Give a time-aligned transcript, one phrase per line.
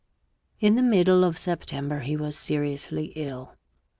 [0.59, 3.55] In the middle of September he was seriously ill.